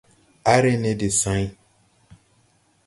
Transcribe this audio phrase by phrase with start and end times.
[0.51, 1.45] À re ne de sãy.